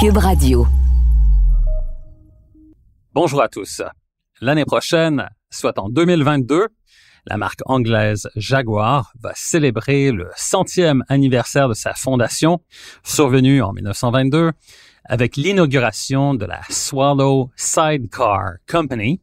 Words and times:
Cube. 0.00 0.18
Bonjour 3.14 3.42
à 3.42 3.48
tous. 3.48 3.82
L'année 4.40 4.64
prochaine, 4.64 5.28
soit 5.50 5.76
en 5.80 5.88
2022, 5.88 6.68
la 7.26 7.36
marque 7.36 7.60
anglaise 7.66 8.30
Jaguar 8.36 9.12
va 9.20 9.32
célébrer 9.34 10.12
le 10.12 10.30
centième 10.36 11.02
anniversaire 11.08 11.68
de 11.68 11.74
sa 11.74 11.94
fondation, 11.94 12.60
survenue 13.02 13.60
en 13.60 13.72
1922, 13.72 14.52
avec 15.04 15.36
l'inauguration 15.36 16.34
de 16.34 16.44
la 16.44 16.60
Swallow 16.70 17.50
Sidecar 17.56 18.58
Company, 18.70 19.20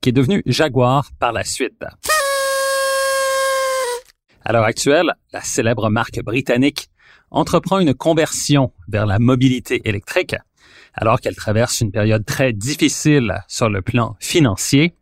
qui 0.00 0.10
est 0.10 0.12
devenue 0.12 0.44
Jaguar 0.46 1.10
par 1.18 1.32
la 1.32 1.42
suite. 1.42 1.84
À 4.44 4.52
l'heure 4.52 4.64
actuelle, 4.64 5.14
la 5.32 5.40
célèbre 5.40 5.88
marque 5.88 6.20
britannique 6.22 6.91
entreprend 7.30 7.78
une 7.78 7.94
conversion 7.94 8.72
vers 8.88 9.06
la 9.06 9.18
mobilité 9.18 9.80
électrique, 9.84 10.36
alors 10.94 11.20
qu'elle 11.20 11.36
traverse 11.36 11.80
une 11.80 11.90
période 11.90 12.24
très 12.24 12.52
difficile 12.52 13.34
sur 13.48 13.68
le 13.68 13.82
plan 13.82 14.16
financier, 14.20 14.94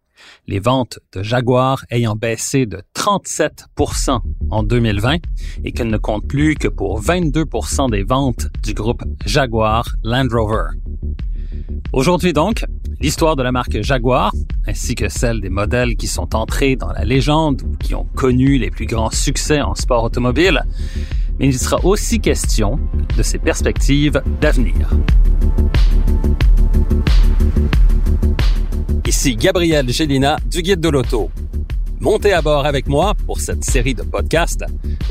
les 0.46 0.58
ventes 0.58 0.98
de 1.12 1.22
Jaguar 1.22 1.84
ayant 1.90 2.14
baissé 2.14 2.66
de 2.66 2.82
37% 2.94 4.20
en 4.50 4.62
2020 4.62 5.18
et 5.64 5.72
qu'elle 5.72 5.88
ne 5.88 5.96
compte 5.96 6.26
plus 6.26 6.54
que 6.54 6.68
pour 6.68 7.00
22% 7.00 7.90
des 7.90 8.02
ventes 8.02 8.48
du 8.62 8.74
groupe 8.74 9.02
Jaguar 9.24 9.88
Land 10.02 10.28
Rover. 10.30 10.70
Aujourd'hui 11.92 12.32
donc, 12.32 12.64
l'histoire 13.00 13.36
de 13.36 13.42
la 13.42 13.52
marque 13.52 13.82
Jaguar, 13.82 14.32
ainsi 14.66 14.94
que 14.94 15.08
celle 15.08 15.40
des 15.40 15.48
modèles 15.48 15.96
qui 15.96 16.06
sont 16.06 16.36
entrés 16.36 16.76
dans 16.76 16.92
la 16.92 17.04
légende 17.04 17.62
ou 17.62 17.76
qui 17.76 17.94
ont 17.94 18.06
connu 18.14 18.58
les 18.58 18.70
plus 18.70 18.86
grands 18.86 19.10
succès 19.10 19.60
en 19.60 19.74
sport 19.74 20.04
automobile, 20.04 20.62
mais 21.40 21.46
il 21.46 21.58
sera 21.58 21.82
aussi 21.84 22.20
question 22.20 22.78
de 23.16 23.22
ses 23.22 23.38
perspectives 23.38 24.22
d'avenir. 24.42 24.90
Ici 29.06 29.36
Gabriel 29.36 29.88
Gélina 29.90 30.36
du 30.46 30.60
Guide 30.60 30.80
de 30.80 30.88
l'Auto. 30.90 31.30
Montez 31.98 32.32
à 32.32 32.42
bord 32.42 32.66
avec 32.66 32.86
moi 32.88 33.14
pour 33.26 33.40
cette 33.40 33.64
série 33.64 33.94
de 33.94 34.02
podcasts 34.02 34.64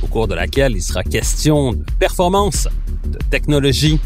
au 0.03 0.07
cours 0.07 0.27
de 0.27 0.35
laquelle 0.35 0.73
il 0.73 0.81
sera 0.81 1.03
question 1.03 1.73
de 1.73 1.83
performance, 1.99 2.67
de 3.05 3.17
technologie, 3.29 3.99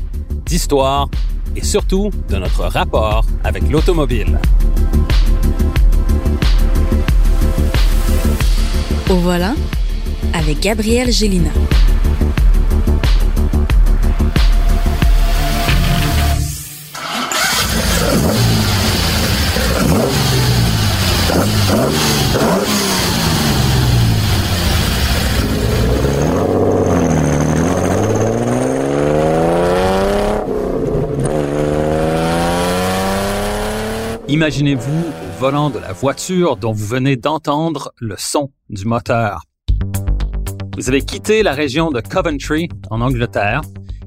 d'histoire 0.45 1.09
et 1.56 1.64
surtout 1.64 2.09
de 2.30 2.38
notre 2.38 2.64
rapport 2.64 3.25
avec 3.44 3.69
l'automobile. 3.69 4.40
Au 9.09 9.16
voilà 9.16 9.56
avec 10.34 10.62
Gabriel 10.62 11.12
Gélina. 11.12 11.52
Imaginez-vous 34.34 35.00
au 35.00 35.39
volant 35.39 35.69
de 35.69 35.78
la 35.78 35.94
voiture 35.94 36.58
dont 36.58 36.72
vous 36.72 36.86
venez 36.86 37.17
d'entendre 37.17 37.94
le 38.00 38.16
son 38.17 38.50
du 38.69 38.86
moteur. 38.86 39.44
Vous 40.75 40.89
avez 40.89 41.02
quitté 41.02 41.44
la 41.44 41.52
région 41.52 41.91
de 41.91 42.02
Coventry, 42.02 42.67
en 42.89 43.02
Angleterre. 43.02 43.61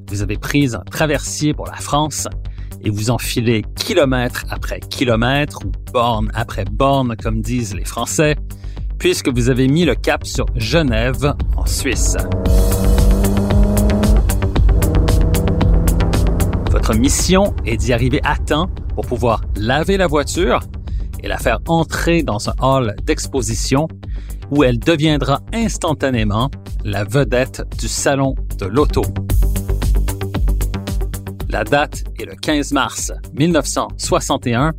Vous 0.09 0.23
avez 0.23 0.37
pris 0.37 0.75
un 0.75 0.83
traversier 0.91 1.55
pour 1.55 1.67
la 1.67 1.77
France 1.77 2.27
et 2.83 2.91
vous 2.91 3.11
enfilez 3.11 3.65
kilomètre 3.77 4.45
après 4.51 4.81
kilomètre 4.81 5.61
ou 5.65 5.73
borne 5.93 6.31
après 6.35 6.65
borne, 6.65 7.17
comme 7.17 7.41
disent 7.41 7.75
les 7.75 7.85
Français, 7.85 8.37
puisque 8.99 9.29
vous 9.29 9.49
avez 9.49 9.69
mis 9.69 9.85
le 9.85 9.95
cap 9.95 10.27
sur 10.27 10.47
Genève, 10.57 11.35
en 11.57 11.67
Suisse. 11.67 12.17
Votre 16.71 16.95
mission 16.95 17.55
est 17.65 17.77
d'y 17.77 17.93
arriver 17.93 18.21
à 18.23 18.37
temps 18.37 18.69
pour 18.95 19.07
pouvoir 19.07 19.43
laver 19.57 19.97
la 19.97 20.07
voiture 20.07 20.61
et 21.23 21.29
la 21.29 21.39
faire 21.39 21.59
entrer 21.67 22.23
dans 22.23 22.49
un 22.49 22.55
hall 22.61 22.95
d'exposition 23.05 23.89
où 24.51 24.63
elle 24.63 24.79
deviendra 24.79 25.41
instantanément 25.53 26.51
la 26.85 27.05
vedette 27.05 27.63
du 27.79 27.89
salon 27.89 28.35
de 28.59 28.67
l'auto. 28.67 29.03
La 31.49 31.63
date 31.63 32.05
est 32.19 32.25
le 32.25 32.35
15 32.35 32.73
mars 32.73 33.13
1961 33.35 34.73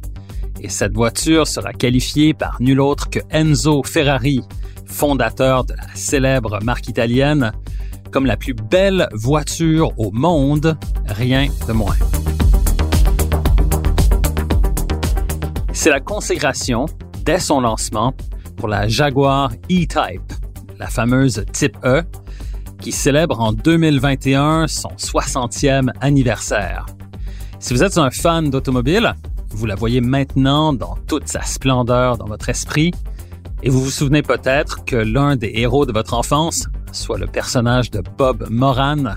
et 0.60 0.70
cette 0.70 0.94
voiture 0.94 1.48
sera 1.48 1.72
qualifiée 1.72 2.34
par 2.34 2.58
nul 2.60 2.82
autre 2.82 3.10
que 3.10 3.20
Enzo 3.30 3.84
Ferrari, 3.84 4.42
fondateur 4.86 5.64
de 5.64 5.74
la 5.74 5.88
célèbre 5.96 6.60
marque 6.64 6.90
italienne, 6.90 7.54
comme 8.12 8.26
la 8.26 8.36
plus 8.36 8.54
belle 8.54 9.08
voiture 9.14 9.98
au 9.98 10.12
monde, 10.12 10.78
rien 11.06 11.48
de 11.68 11.74
moins. 11.74 11.96
C'est 15.72 15.90
la 15.90 16.02
consécration, 16.02 16.86
dès 17.24 17.40
son 17.40 17.62
lancement, 17.62 18.14
pour 18.58 18.68
la 18.68 18.88
Jaguar 18.88 19.52
E-Type, 19.72 20.34
la 20.80 20.88
fameuse 20.88 21.46
Type 21.54 21.78
E, 21.86 22.04
qui 22.82 22.92
célèbre 22.92 23.40
en 23.40 23.54
2021 23.54 24.68
son 24.68 24.90
60e 24.90 25.90
anniversaire. 26.02 26.86
Si 27.60 27.74
vous 27.74 27.84
êtes 27.84 27.98
un 27.98 28.10
fan 28.12 28.50
d'automobile, 28.50 29.16
vous 29.50 29.66
la 29.66 29.76
voyez 29.76 30.02
maintenant 30.02 30.74
dans 30.74 30.96
toute 31.08 31.28
sa 31.28 31.42
splendeur 31.42 32.18
dans 32.18 32.26
votre 32.26 32.50
esprit, 32.50 32.92
et 33.64 33.70
vous 33.70 33.84
vous 33.84 33.90
souvenez 33.90 34.22
peut-être 34.22 34.86
que 34.86 34.96
l'un 34.96 35.36
des 35.36 35.52
héros 35.56 35.86
de 35.86 35.92
votre 35.92 36.14
enfance, 36.14 36.68
soit 36.92 37.18
le 37.18 37.28
personnage 37.28 37.90
de 37.90 38.04
Bob 38.18 38.48
Moran, 38.50 39.16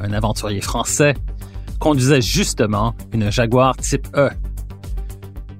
un 0.00 0.12
aventurier 0.12 0.60
français, 0.60 1.14
conduisait 1.80 2.20
justement 2.20 2.94
une 3.12 3.30
Jaguar 3.30 3.76
Type 3.76 4.06
E, 4.16 4.30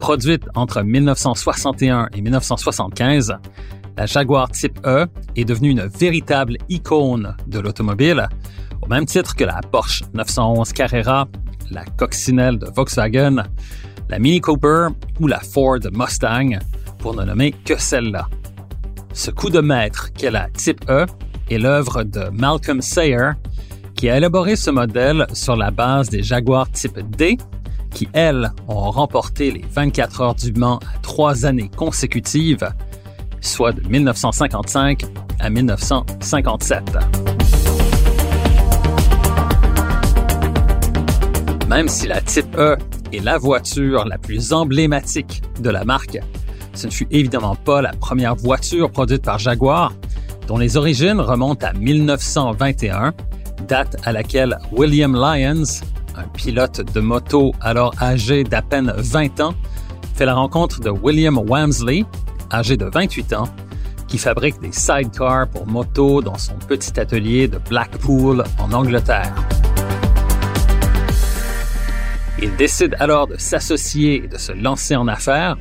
Produite 0.01 0.45
entre 0.55 0.83
1961 0.83 2.09
et 2.15 2.23
1975, 2.23 3.37
la 3.97 4.07
Jaguar 4.07 4.51
Type 4.51 4.79
E 4.87 5.07
est 5.37 5.45
devenue 5.45 5.71
une 5.71 5.87
véritable 5.87 6.57
icône 6.69 7.37
de 7.47 7.59
l'automobile, 7.59 8.29
au 8.83 8.87
même 8.87 9.07
titre 9.07 9.35
que 9.35 9.45
la 9.45 9.61
Porsche 9.71 10.03
911 10.15 10.73
Carrera, 10.73 11.29
la 11.71 11.85
coccinelle 11.85 12.59
de 12.59 12.67
Volkswagen, 12.75 13.45
la 14.09 14.19
Mini 14.19 14.41
Cooper 14.41 14.89
ou 15.21 15.27
la 15.27 15.41
Ford 15.41 15.81
Mustang, 15.93 16.59
pour 16.99 17.15
ne 17.15 17.25
nommer 17.25 17.53
que 17.53 17.79
celle-là. 17.79 18.29
Ce 19.13 19.31
coup 19.31 19.51
de 19.51 19.61
maître 19.61 20.13
qu'est 20.13 20.31
la 20.31 20.49
Type 20.51 20.85
E 20.89 21.07
est 21.51 21.59
l'œuvre 21.59 22.05
de 22.05 22.29
Malcolm 22.33 22.81
Sayer, 22.81 23.33
qui 23.95 24.09
a 24.09 24.17
élaboré 24.17 24.57
ce 24.57 24.71
modèle 24.71 25.27
sur 25.33 25.57
la 25.57 25.71
base 25.71 26.09
des 26.09 26.23
Jaguar 26.23 26.71
Type 26.71 26.99
D 27.17 27.37
qui, 27.93 28.09
elles, 28.13 28.53
ont 28.69 28.91
remporté 28.91 29.51
les 29.51 29.65
24 29.73 30.21
heures 30.21 30.35
du 30.35 30.53
Mans 30.53 30.79
à 30.79 30.99
trois 31.03 31.45
années 31.45 31.71
consécutives, 31.77 32.69
soit 33.41 33.73
de 33.73 33.87
1955 33.89 35.05
à 35.39 35.51
1957. 35.51 36.83
Même 41.69 41.89
si 41.89 42.09
la 42.09 42.21
Type 42.21 42.57
E 42.59 42.77
est 43.13 43.25
la 43.25 43.39
voiture 43.39 44.05
la 44.05 44.19
plus 44.19 44.53
emblématique 44.53 45.43
de 45.61 45.71
la 45.71 45.85
marque, 45.85 46.19
ce 46.75 46.87
ne 46.87 46.93
fut 46.93 47.07
évidemment 47.11 47.55
pas 47.55 47.83
la 47.83 47.93
première 47.93 48.35
voiture 48.35 48.91
produite 48.91 49.23
par 49.23 49.39
Jaguar, 49.39 49.93
dont 50.47 50.59
les 50.59 50.77
origines 50.77 51.21
remontent 51.21 51.67
à 51.67 51.73
1921, 51.73 53.13
date 53.69 53.97
à 54.05 54.13
laquelle 54.13 54.59
William 54.73 55.15
Lyons, 55.15 55.81
un 56.17 56.27
pilote 56.35 56.93
de 56.93 57.01
moto 57.01 57.53
alors 57.61 57.95
âgé 58.03 58.43
d'à 58.45 58.63
peine 58.63 58.93
20 58.97 59.41
ans, 59.41 59.55
fait 60.15 60.27
la 60.27 60.35
rencontre 60.35 60.81
de 60.81 60.91
William 60.91 61.39
Wamsley, 61.39 62.05
âgé 62.51 62.77
de 62.77 62.87
28 62.87 63.33
ans, 63.35 63.49
qui 64.07 64.19
fabrique 64.19 64.61
des 64.61 64.73
sidecars 64.73 65.49
pour 65.49 65.67
moto 65.67 66.21
dans 66.21 66.39
son 66.39 66.55
petit 66.55 66.99
atelier 66.99 67.49
de 67.49 67.59
Blackpool 67.59 68.45
en 68.59 68.73
Angleterre. 68.73 69.35
Ils 72.43 72.55
décident 72.57 72.97
alors 72.99 73.27
de 73.27 73.37
s'associer 73.37 74.25
et 74.25 74.29
de 74.29 74.39
se 74.39 74.53
lancer 74.53 74.97
en 74.97 75.07
affaires, 75.09 75.57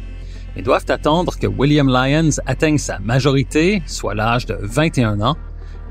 mais 0.55 0.61
doivent 0.61 0.85
attendre 0.87 1.37
que 1.37 1.45
William 1.45 1.89
Lyons 1.89 2.39
atteigne 2.45 2.77
sa 2.77 2.99
majorité, 2.99 3.83
soit 3.85 4.15
l'âge 4.15 4.45
de 4.45 4.57
21 4.61 5.21
ans, 5.21 5.35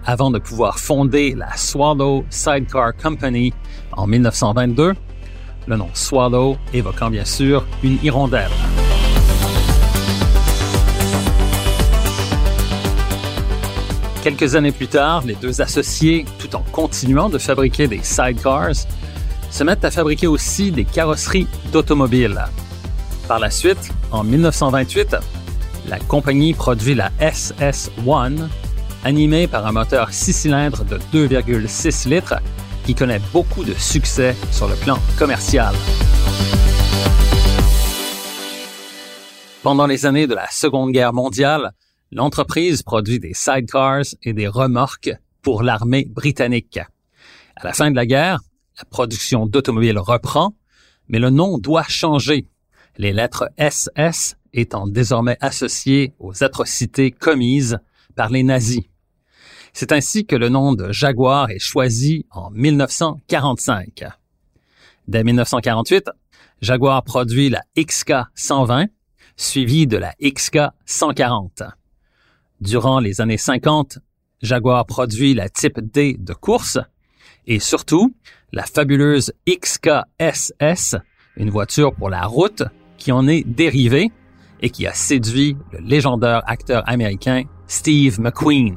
avant 0.07 0.31
de 0.31 0.39
pouvoir 0.39 0.79
fonder 0.79 1.35
la 1.35 1.55
Swallow 1.57 2.25
Sidecar 2.31 2.97
Company 2.97 3.53
en 3.93 4.07
1922, 4.07 4.95
le 5.67 5.77
nom 5.77 5.91
Swallow 5.93 6.57
évoquant 6.73 7.11
bien 7.11 7.27
sûr 7.27 7.67
une 7.83 7.99
hirondelle. 8.03 8.51
Quelques 14.29 14.57
années 14.57 14.73
plus 14.73 14.89
tard, 14.89 15.23
les 15.25 15.37
deux 15.37 15.63
associés, 15.63 16.27
tout 16.39 16.55
en 16.55 16.61
continuant 16.71 17.31
de 17.31 17.39
fabriquer 17.39 17.89
des 17.89 18.01
sidecars, 18.03 18.75
se 19.51 19.65
mettent 19.65 19.87
à 19.87 19.91
fabriquer 19.91 20.27
aussi 20.27 20.71
des 20.71 20.85
carrosseries 20.85 21.47
d'automobiles. 21.73 22.39
Par 23.27 23.39
la 23.39 23.49
suite, 23.51 23.91
en 24.11 24.25
1928, 24.25 25.17
la 25.89 25.99
compagnie 26.01 26.53
produit 26.53 26.95
la 26.95 27.11
SS-1, 27.23 28.49
animée 29.03 29.47
par 29.47 29.67
un 29.67 29.73
moteur 29.73 30.13
6 30.13 30.33
cylindres 30.35 30.85
de 30.85 30.99
2,6 31.15 32.11
litres 32.11 32.43
qui 32.85 32.95
connaît 32.95 33.23
beaucoup 33.33 33.65
de 33.65 33.73
succès 33.73 34.37
sur 34.53 34.69
le 34.69 34.75
plan 34.75 34.99
commercial. 35.19 35.75
Pendant 39.63 39.87
les 39.87 40.05
années 40.05 40.27
de 40.27 40.35
la 40.35 40.51
Seconde 40.51 40.93
Guerre 40.93 41.15
mondiale, 41.15 41.73
l'entreprise 42.11 42.83
produit 42.83 43.19
des 43.19 43.35
sidecars 43.35 44.15
et 44.23 44.33
des 44.33 44.49
remorques 44.49 45.11
pour 45.43 45.63
l'armée 45.63 46.07
britannique. 46.09 46.79
À 47.57 47.65
la 47.65 47.73
fin 47.73 47.91
de 47.91 47.97
la 47.97 48.07
guerre, 48.07 48.41
la 48.79 48.85
production 48.85 49.47
d'automobiles 49.47 49.99
reprend, 49.99 50.55
mais 51.09 51.19
le 51.19 51.31
nom 51.31 51.59
doit 51.59 51.85
changer, 51.89 52.47
les 52.97 53.13
lettres 53.13 53.51
SS 53.59 54.37
étant 54.53 54.87
désormais 54.87 55.37
associées 55.41 56.15
aux 56.19 56.43
atrocités 56.43 57.11
commises 57.11 57.79
par 58.17 58.31
les 58.31 58.43
nazis. 58.43 58.85
C'est 59.73 59.93
ainsi 59.93 60.27
que 60.27 60.37
le 60.37 60.49
nom 60.49 60.75
de 60.75 60.91
Jaguar 60.91 61.51
est 61.51 61.59
choisi 61.59 62.27
en 62.31 62.51
1945. 62.51 64.05
Dès 65.07 65.25
1948, 65.25 66.11
Jaguar 66.61 67.05
produit 67.05 67.49
la 67.51 67.63
XK 67.79 68.15
120, 68.35 68.87
suivie 69.37 69.87
de 69.87 69.97
la 69.97 70.15
XK 70.21 70.59
140. 70.85 71.63
Durant 72.61 72.99
les 72.99 73.21
années 73.21 73.37
50, 73.37 73.99
Jaguar 74.43 74.85
produit 74.85 75.33
la 75.33 75.49
Type 75.49 75.79
D 75.81 76.17
de 76.19 76.33
course 76.33 76.79
et 77.47 77.61
surtout 77.61 78.13
la 78.53 78.65
fabuleuse 78.65 79.33
XKSS, 79.49 80.97
une 81.37 81.51
voiture 81.51 81.95
pour 81.95 82.11
la 82.11 82.27
route 82.27 82.65
qui 82.97 83.13
en 83.13 83.29
est 83.29 83.47
dérivée 83.47 84.11
et 84.61 84.71
qui 84.71 84.89
a 84.89 84.93
séduit 84.93 85.57
le 85.71 85.79
légendaire 85.79 86.43
acteur 86.47 86.83
américain 86.89 87.45
Steve 87.69 88.21
McQueen. 88.21 88.77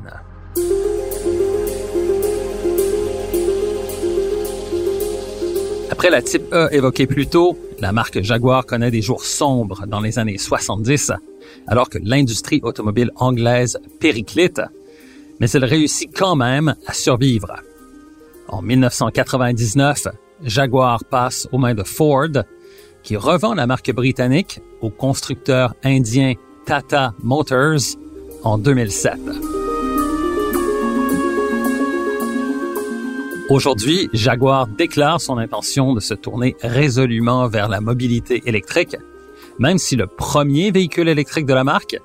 Après 5.89 6.11
la 6.11 6.21
type 6.21 6.43
E 6.53 6.69
évoquée 6.71 7.07
plus 7.07 7.25
tôt, 7.25 7.57
la 7.81 7.91
marque 7.91 8.21
Jaguar 8.21 8.65
connaît 8.65 8.91
des 8.91 9.01
jours 9.01 9.25
sombres 9.25 9.85
dans 9.87 9.99
les 9.99 10.19
années 10.19 10.37
70, 10.37 11.11
alors 11.67 11.89
que 11.89 11.97
l'industrie 12.01 12.61
automobile 12.63 13.11
anglaise 13.15 13.79
périclite, 13.99 14.61
mais 15.39 15.49
elle 15.49 15.65
réussit 15.65 16.09
quand 16.15 16.35
même 16.35 16.75
à 16.85 16.93
survivre. 16.93 17.55
En 18.47 18.61
1999, 18.61 20.07
Jaguar 20.43 21.03
passe 21.03 21.47
aux 21.51 21.57
mains 21.57 21.73
de 21.73 21.83
Ford, 21.83 22.43
qui 23.01 23.17
revend 23.17 23.55
la 23.55 23.65
marque 23.65 23.91
britannique 23.91 24.61
au 24.81 24.91
constructeur 24.91 25.73
indien 25.83 26.33
Tata 26.65 27.15
Motors 27.23 27.97
en 28.43 28.59
2007. 28.59 29.60
Aujourd'hui, 33.51 34.09
Jaguar 34.13 34.65
déclare 34.65 35.19
son 35.19 35.37
intention 35.37 35.93
de 35.93 35.99
se 35.99 36.13
tourner 36.13 36.55
résolument 36.61 37.49
vers 37.49 37.67
la 37.67 37.81
mobilité 37.81 38.41
électrique, 38.45 38.95
même 39.59 39.77
si 39.77 39.97
le 39.97 40.07
premier 40.07 40.71
véhicule 40.71 41.09
électrique 41.09 41.45
de 41.45 41.53
la 41.53 41.65
marque, 41.65 41.97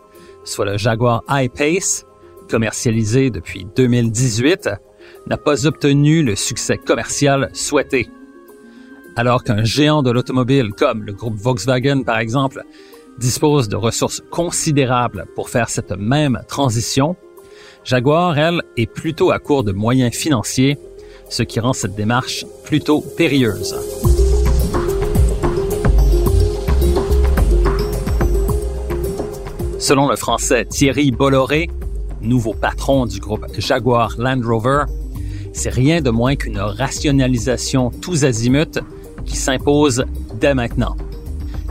soit 0.43 0.65
le 0.65 0.77
Jaguar 0.77 1.23
I-Pace, 1.29 2.05
commercialisé 2.51 3.31
depuis 3.31 3.65
2018, 3.77 4.71
n'a 5.29 5.37
pas 5.37 5.69
obtenu 5.69 6.25
le 6.25 6.35
succès 6.35 6.79
commercial 6.79 7.49
souhaité. 7.53 8.09
Alors 9.15 9.45
qu'un 9.45 9.63
géant 9.63 10.03
de 10.03 10.11
l'automobile 10.11 10.73
comme 10.77 11.05
le 11.05 11.13
groupe 11.13 11.37
Volkswagen, 11.37 12.03
par 12.03 12.19
exemple, 12.19 12.65
dispose 13.19 13.69
de 13.69 13.77
ressources 13.77 14.21
considérables 14.33 15.27
pour 15.37 15.49
faire 15.49 15.69
cette 15.69 15.93
même 15.93 16.41
transition, 16.49 17.15
Jaguar, 17.85 18.37
elle, 18.37 18.63
est 18.77 18.93
plutôt 18.93 19.31
à 19.31 19.39
court 19.39 19.63
de 19.63 19.71
moyens 19.71 20.13
financiers, 20.13 20.77
ce 21.29 21.43
qui 21.43 21.61
rend 21.61 21.73
cette 21.73 21.95
démarche 21.95 22.45
plutôt 22.65 23.01
périlleuse. 23.01 23.75
Selon 29.79 30.09
le 30.09 30.17
français 30.17 30.65
Thierry 30.65 31.11
Bolloré, 31.13 31.71
nouveau 32.21 32.55
patron 32.55 33.07
du 33.07 33.21
groupe 33.21 33.47
Jaguar 33.59 34.15
Land 34.19 34.41
Rover, 34.45 34.85
c'est 35.53 35.71
rien 35.71 36.01
de 36.01 36.11
moins 36.11 36.37
qu'une 36.37 36.59
rationalisation 36.59 37.91
tous 37.91 38.25
azimuts 38.25 38.81
qui 39.25 39.37
s'impose 39.37 40.05
dès 40.35 40.55
maintenant. 40.55 40.97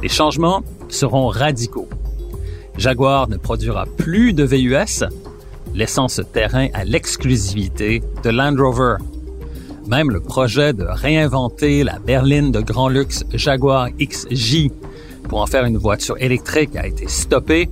Les 0.01 0.09
changements 0.09 0.63
seront 0.87 1.27
radicaux. 1.27 1.89
Jaguar 2.77 3.29
ne 3.29 3.37
produira 3.37 3.85
plus 3.97 4.33
de 4.33 4.43
VUS, 4.43 5.03
laissant 5.73 6.07
ce 6.07 6.21
terrain 6.21 6.67
à 6.73 6.83
l'exclusivité 6.83 8.01
de 8.23 8.29
Land 8.29 8.55
Rover. 8.57 8.95
Même 9.87 10.09
le 10.09 10.19
projet 10.19 10.73
de 10.73 10.83
réinventer 10.83 11.83
la 11.83 11.99
berline 11.99 12.51
de 12.51 12.59
grand 12.59 12.89
luxe 12.89 13.23
Jaguar 13.33 13.89
XJ 13.91 14.69
pour 15.29 15.41
en 15.41 15.45
faire 15.45 15.65
une 15.65 15.77
voiture 15.77 16.15
électrique 16.19 16.75
a 16.75 16.87
été 16.87 17.07
stoppé 17.07 17.69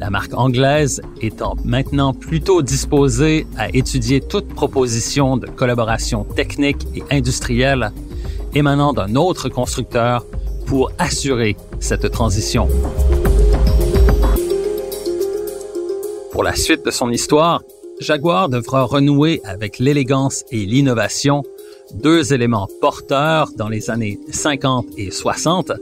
la 0.00 0.08
marque 0.08 0.32
anglaise 0.32 1.02
étant 1.20 1.56
maintenant 1.62 2.14
plutôt 2.14 2.62
disposée 2.62 3.46
à 3.58 3.68
étudier 3.68 4.22
toute 4.22 4.48
proposition 4.48 5.36
de 5.36 5.46
collaboration 5.46 6.24
technique 6.24 6.86
et 6.94 7.02
industrielle 7.14 7.92
émanant 8.54 8.94
d'un 8.94 9.14
autre 9.14 9.50
constructeur 9.50 10.24
pour 10.64 10.90
assurer 10.98 11.54
cette 11.80 12.10
transition. 12.10 12.66
Pour 16.32 16.44
la 16.44 16.54
suite 16.54 16.86
de 16.86 16.90
son 16.90 17.10
histoire, 17.10 17.60
Jaguar 18.00 18.48
devra 18.48 18.84
renouer 18.84 19.42
avec 19.44 19.78
l'élégance 19.78 20.44
et 20.50 20.64
l'innovation, 20.64 21.42
deux 21.92 22.32
éléments 22.32 22.66
porteurs 22.80 23.50
dans 23.54 23.68
les 23.68 23.90
années 23.90 24.18
50 24.30 24.86
et 24.96 25.10
60, 25.10 25.72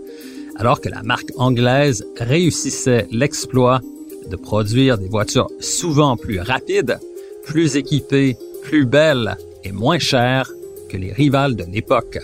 alors 0.57 0.81
que 0.81 0.89
la 0.89 1.05
marque 1.05 1.31
anglaise 1.37 2.05
réussissait 2.17 3.07
l'exploit 3.13 3.81
de 4.29 4.35
produire 4.35 4.99
des 4.99 5.07
voitures 5.07 5.47
souvent 5.61 6.17
plus 6.17 6.41
rapides, 6.41 6.99
plus 7.45 7.77
équipées, 7.77 8.37
plus 8.63 8.85
belles 8.85 9.37
et 9.63 9.71
moins 9.71 10.01
chères 10.01 10.51
que 10.89 10.97
les 10.97 11.13
rivales 11.13 11.55
de 11.55 11.65
l'époque. 11.71 12.19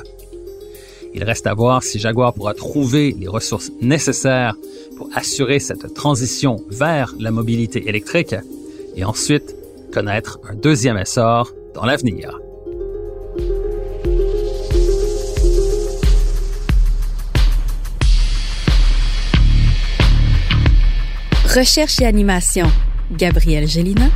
Il 1.14 1.22
reste 1.22 1.46
à 1.46 1.54
voir 1.54 1.84
si 1.84 2.00
Jaguar 2.00 2.34
pourra 2.34 2.54
trouver 2.54 3.14
les 3.16 3.28
ressources 3.28 3.70
nécessaires 3.80 4.56
pour 4.96 5.08
assurer 5.14 5.60
cette 5.60 5.94
transition 5.94 6.56
vers 6.68 7.14
la 7.20 7.30
mobilité 7.30 7.88
électrique 7.88 8.34
et 8.96 9.04
ensuite 9.04 9.54
connaître 9.94 10.40
un 10.50 10.56
deuxième 10.56 10.98
essor 10.98 11.52
dans 11.72 11.84
l'avenir. 11.84 12.40
Recherche 21.54 22.00
et 22.00 22.06
animation, 22.06 22.66
Gabriel 23.12 23.68
Gélina. 23.68 24.08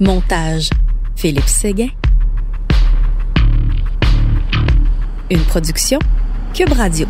Montage, 0.00 0.70
Philippe 1.14 1.46
Séguin. 1.46 1.90
Une 5.30 5.42
production, 5.42 6.00
Cube 6.54 6.72
Radio. 6.72 7.06